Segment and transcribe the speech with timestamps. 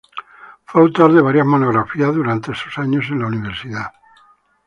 [0.65, 3.91] Fue autor de varias monografías durante sus años en la Universidad.